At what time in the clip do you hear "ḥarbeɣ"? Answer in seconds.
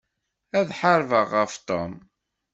0.79-1.27